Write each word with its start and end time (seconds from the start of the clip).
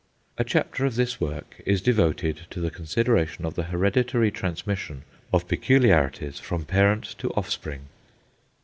A 0.39 0.43
chapter 0.43 0.83
of 0.83 0.95
this 0.95 1.21
work 1.21 1.61
is 1.63 1.79
devoted 1.79 2.47
to 2.49 2.59
the 2.59 2.71
consideration 2.71 3.45
of 3.45 3.53
the 3.53 3.65
hereditary 3.65 4.31
transmission 4.31 5.03
of 5.31 5.47
peculiarities 5.47 6.39
from 6.39 6.65
parent 6.65 7.03
to 7.19 7.29
offspring. 7.35 7.81